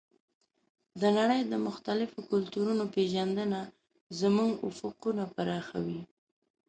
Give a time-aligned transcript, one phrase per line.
[1.01, 3.59] د نړۍ د مختلفو کلتورونو پېژندنه
[4.21, 6.01] زموږ افقونه پراخوي.